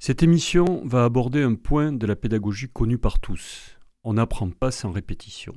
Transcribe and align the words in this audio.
Cette 0.00 0.22
émission 0.22 0.80
va 0.84 1.04
aborder 1.04 1.42
un 1.42 1.56
point 1.56 1.92
de 1.92 2.06
la 2.06 2.14
pédagogie 2.14 2.68
connu 2.68 2.98
par 2.98 3.18
tous. 3.18 3.76
On 4.04 4.14
n'apprend 4.14 4.48
pas 4.48 4.70
sans 4.70 4.92
répétition. 4.92 5.56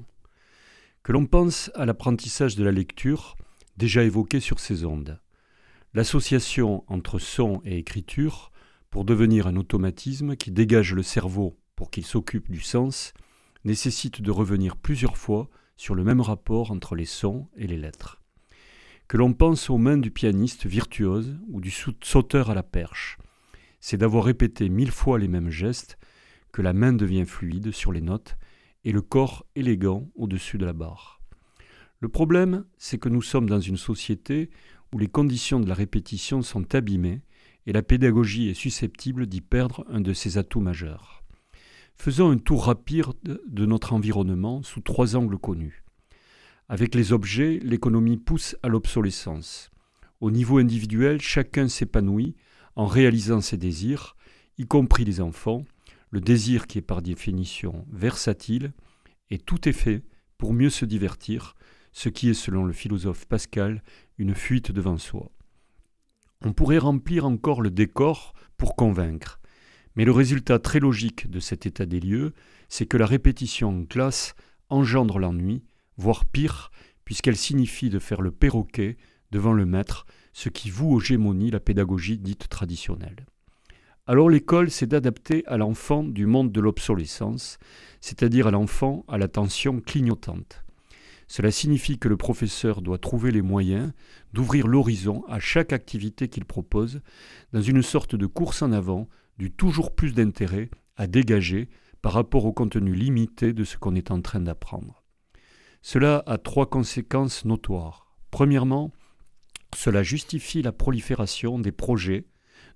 Que 1.03 1.11
l'on 1.11 1.27
pense 1.27 1.69
à 1.75 1.85
l'apprentissage 1.85 2.55
de 2.55 2.63
la 2.63 2.71
lecture, 2.71 3.37
déjà 3.77 4.03
évoqué 4.03 4.39
sur 4.39 4.59
ces 4.59 4.83
ondes. 4.83 5.21
L'association 5.93 6.83
entre 6.87 7.19
son 7.19 7.61
et 7.65 7.77
écriture 7.77 8.51
pour 8.89 9.05
devenir 9.05 9.45
un 9.45 9.57
automatisme 9.57 10.35
qui 10.35 10.49
dégage 10.49 10.95
le 10.95 11.03
cerveau 11.03 11.55
pour 11.75 11.91
qu'il 11.91 12.05
s'occupe 12.05 12.49
du 12.49 12.61
sens 12.61 13.13
nécessite 13.63 14.23
de 14.23 14.31
revenir 14.31 14.75
plusieurs 14.75 15.17
fois 15.17 15.49
sur 15.77 15.93
le 15.93 16.03
même 16.03 16.21
rapport 16.21 16.71
entre 16.71 16.95
les 16.95 17.05
sons 17.05 17.47
et 17.57 17.67
les 17.67 17.77
lettres. 17.77 18.19
Que 19.07 19.17
l'on 19.17 19.33
pense 19.33 19.69
aux 19.69 19.77
mains 19.77 19.97
du 19.97 20.09
pianiste 20.09 20.65
virtuose 20.65 21.37
ou 21.47 21.61
du 21.61 21.69
sauteur 21.69 22.49
à 22.49 22.55
la 22.55 22.63
perche, 22.63 23.19
c'est 23.81 23.97
d'avoir 23.97 24.23
répété 24.23 24.69
mille 24.69 24.91
fois 24.91 25.19
les 25.19 25.27
mêmes 25.27 25.49
gestes 25.49 25.97
que 26.51 26.61
la 26.61 26.73
main 26.73 26.93
devient 26.93 27.25
fluide 27.25 27.71
sur 27.71 27.91
les 27.91 28.01
notes 28.01 28.37
et 28.85 28.91
le 28.91 29.01
corps 29.01 29.45
élégant 29.55 30.07
au-dessus 30.15 30.57
de 30.57 30.65
la 30.65 30.73
barre. 30.73 31.21
Le 31.99 32.09
problème, 32.09 32.65
c'est 32.77 32.97
que 32.97 33.09
nous 33.09 33.21
sommes 33.21 33.49
dans 33.49 33.59
une 33.59 33.77
société 33.77 34.49
où 34.93 34.97
les 34.97 35.07
conditions 35.07 35.59
de 35.59 35.67
la 35.67 35.75
répétition 35.75 36.41
sont 36.41 36.73
abîmées 36.73 37.21
et 37.65 37.73
la 37.73 37.83
pédagogie 37.83 38.49
est 38.49 38.55
susceptible 38.55 39.27
d'y 39.27 39.41
perdre 39.41 39.85
un 39.89 40.01
de 40.01 40.13
ses 40.13 40.37
atouts 40.37 40.61
majeurs. 40.61 41.23
Faisons 41.95 42.31
un 42.31 42.37
tour 42.37 42.65
rapide 42.65 43.05
de 43.23 43.65
notre 43.65 43.93
environnement 43.93 44.63
sous 44.63 44.81
trois 44.81 45.15
angles 45.15 45.37
connus. 45.37 45.83
Avec 46.67 46.95
les 46.95 47.13
objets, 47.13 47.59
l'économie 47.61 48.17
pousse 48.17 48.55
à 48.63 48.67
l'obsolescence. 48.67 49.69
Au 50.19 50.31
niveau 50.31 50.57
individuel, 50.57 51.21
chacun 51.21 51.67
s'épanouit 51.67 52.35
en 52.75 52.85
réalisant 52.85 53.41
ses 53.41 53.57
désirs, 53.57 54.15
y 54.57 54.65
compris 54.65 55.05
les 55.05 55.21
enfants, 55.21 55.65
le 56.09 56.21
désir 56.21 56.67
qui 56.67 56.77
est 56.77 56.81
par 56.81 57.01
définition 57.01 57.85
versatile, 57.91 58.73
et 59.29 59.37
tout 59.37 59.67
est 59.67 59.73
fait 59.73 60.03
pour 60.37 60.53
mieux 60.53 60.69
se 60.69 60.85
divertir, 60.85 61.55
ce 61.93 62.09
qui 62.09 62.29
est 62.29 62.33
selon 62.33 62.65
le 62.65 62.73
philosophe 62.73 63.25
Pascal 63.25 63.83
une 64.17 64.35
fuite 64.35 64.71
devant 64.71 64.97
soi. 64.97 65.31
On 66.43 66.53
pourrait 66.53 66.77
remplir 66.77 67.25
encore 67.25 67.61
le 67.61 67.69
décor 67.69 68.33
pour 68.57 68.75
convaincre, 68.75 69.39
mais 69.95 70.05
le 70.05 70.11
résultat 70.11 70.59
très 70.59 70.79
logique 70.79 71.29
de 71.29 71.39
cet 71.39 71.65
état 71.65 71.85
des 71.85 71.99
lieux, 71.99 72.33
c'est 72.69 72.85
que 72.85 72.97
la 72.97 73.05
répétition 73.05 73.69
en 73.69 73.85
classe 73.85 74.35
engendre 74.69 75.19
l'ennui, 75.19 75.63
voire 75.97 76.25
pire, 76.25 76.71
puisqu'elle 77.03 77.37
signifie 77.37 77.89
de 77.89 77.99
faire 77.99 78.21
le 78.21 78.31
perroquet 78.31 78.97
devant 79.31 79.53
le 79.53 79.65
maître 79.65 80.05
ce 80.33 80.49
qui 80.49 80.69
voue 80.69 80.91
aux 80.91 80.99
gémonies 80.99 81.51
la 81.51 81.59
pédagogie 81.59 82.17
dite 82.17 82.47
traditionnelle. 82.49 83.25
Alors 84.07 84.29
l'école, 84.29 84.71
c'est 84.71 84.87
d'adapter 84.87 85.45
à 85.45 85.57
l'enfant 85.57 86.03
du 86.03 86.25
monde 86.25 86.51
de 86.51 86.59
l'obsolescence, 86.59 87.59
c'est-à-dire 87.99 88.47
à 88.47 88.51
l'enfant 88.51 89.05
à 89.07 89.17
l'attention 89.17 89.79
clignotante. 89.79 90.63
Cela 91.27 91.51
signifie 91.51 91.97
que 91.97 92.09
le 92.09 92.17
professeur 92.17 92.81
doit 92.81 92.97
trouver 92.97 93.31
les 93.31 93.41
moyens 93.41 93.93
d'ouvrir 94.33 94.67
l'horizon 94.67 95.23
à 95.29 95.39
chaque 95.39 95.71
activité 95.71 96.27
qu'il 96.27 96.43
propose, 96.43 96.99
dans 97.53 97.61
une 97.61 97.81
sorte 97.81 98.15
de 98.15 98.25
course 98.25 98.61
en 98.61 98.73
avant 98.73 99.07
du 99.37 99.51
toujours 99.51 99.95
plus 99.95 100.13
d'intérêt 100.13 100.69
à 100.97 101.07
dégager 101.07 101.69
par 102.01 102.13
rapport 102.13 102.45
au 102.45 102.51
contenu 102.51 102.93
limité 102.93 103.53
de 103.53 103.63
ce 103.63 103.77
qu'on 103.77 103.95
est 103.95 104.11
en 104.11 104.21
train 104.21 104.41
d'apprendre. 104.41 105.03
Cela 105.81 106.23
a 106.25 106.37
trois 106.37 106.69
conséquences 106.69 107.45
notoires. 107.45 108.13
Premièrement, 108.29 108.91
cela 109.75 110.03
justifie 110.03 110.61
la 110.61 110.71
prolifération 110.71 111.59
des 111.59 111.71
projets, 111.71 112.25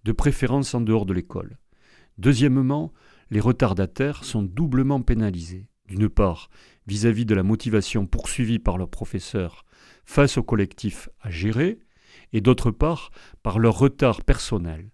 de 0.03 0.11
préférence 0.11 0.73
en 0.73 0.81
dehors 0.81 1.05
de 1.05 1.13
l'école. 1.13 1.57
Deuxièmement, 2.17 2.93
les 3.29 3.39
retardataires 3.39 4.23
sont 4.23 4.43
doublement 4.43 5.01
pénalisés. 5.01 5.67
D'une 5.87 6.09
part, 6.09 6.49
vis-à-vis 6.87 7.25
de 7.25 7.35
la 7.35 7.43
motivation 7.43 8.07
poursuivie 8.07 8.59
par 8.59 8.77
leurs 8.77 8.89
professeurs 8.89 9.65
face 10.05 10.37
au 10.37 10.43
collectif 10.43 11.09
à 11.21 11.29
gérer, 11.29 11.79
et 12.33 12.41
d'autre 12.41 12.71
part, 12.71 13.11
par 13.43 13.59
leur 13.59 13.77
retard 13.77 14.23
personnel. 14.23 14.89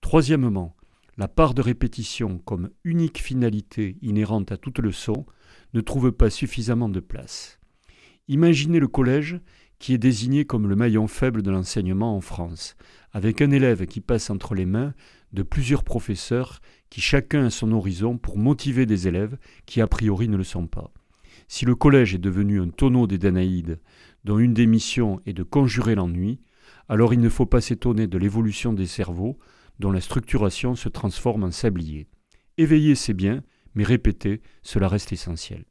Troisièmement, 0.00 0.76
la 1.16 1.28
part 1.28 1.54
de 1.54 1.62
répétition 1.62 2.38
comme 2.38 2.70
unique 2.84 3.18
finalité 3.18 3.96
inhérente 4.02 4.52
à 4.52 4.56
toute 4.56 4.78
leçon 4.78 5.26
ne 5.72 5.80
trouve 5.80 6.12
pas 6.12 6.30
suffisamment 6.30 6.88
de 6.88 7.00
place. 7.00 7.58
Imaginez 8.28 8.80
le 8.80 8.88
collège 8.88 9.40
qui 9.78 9.94
est 9.94 9.98
désigné 9.98 10.44
comme 10.44 10.68
le 10.68 10.76
maillon 10.76 11.06
faible 11.06 11.42
de 11.42 11.50
l'enseignement 11.50 12.16
en 12.16 12.20
France, 12.20 12.76
avec 13.12 13.42
un 13.42 13.50
élève 13.50 13.86
qui 13.86 14.00
passe 14.00 14.30
entre 14.30 14.54
les 14.54 14.66
mains 14.66 14.94
de 15.32 15.42
plusieurs 15.42 15.84
professeurs 15.84 16.60
qui 16.90 17.00
chacun 17.00 17.46
a 17.46 17.50
son 17.50 17.72
horizon 17.72 18.16
pour 18.16 18.38
motiver 18.38 18.86
des 18.86 19.08
élèves 19.08 19.36
qui 19.66 19.80
a 19.80 19.86
priori 19.86 20.28
ne 20.28 20.36
le 20.36 20.44
sont 20.44 20.66
pas. 20.66 20.92
Si 21.48 21.64
le 21.64 21.74
collège 21.74 22.14
est 22.14 22.18
devenu 22.18 22.60
un 22.60 22.68
tonneau 22.68 23.06
des 23.06 23.18
Danaïdes, 23.18 23.80
dont 24.24 24.38
une 24.38 24.54
des 24.54 24.66
missions 24.66 25.20
est 25.26 25.32
de 25.32 25.42
conjurer 25.42 25.94
l'ennui, 25.94 26.40
alors 26.88 27.14
il 27.14 27.20
ne 27.20 27.28
faut 27.28 27.46
pas 27.46 27.60
s'étonner 27.60 28.06
de 28.06 28.18
l'évolution 28.18 28.72
des 28.72 28.86
cerveaux, 28.86 29.38
dont 29.78 29.92
la 29.92 30.00
structuration 30.00 30.74
se 30.74 30.88
transforme 30.88 31.44
en 31.44 31.50
sablier. 31.50 32.08
Éveiller, 32.58 32.94
c'est 32.94 33.14
bien, 33.14 33.42
mais 33.74 33.84
répéter, 33.84 34.40
cela 34.62 34.88
reste 34.88 35.12
essentiel. 35.12 35.64